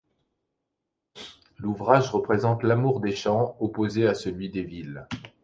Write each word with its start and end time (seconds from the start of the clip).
L’ouvrage 1.59 2.09
représente 2.09 2.63
l’amour 2.63 3.01
des 3.01 3.15
champs 3.15 3.55
opposé 3.59 4.07
à 4.07 4.15
celui 4.15 4.49
des 4.49 4.63
villes. 4.63 5.05